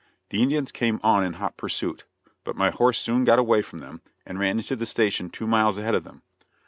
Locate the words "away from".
3.37-3.77